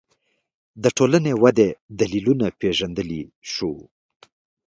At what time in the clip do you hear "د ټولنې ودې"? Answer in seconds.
0.83-1.69